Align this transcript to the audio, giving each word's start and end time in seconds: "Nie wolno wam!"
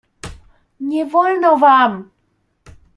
"Nie 0.79 1.05
wolno 1.05 1.57
wam!" 1.57 2.09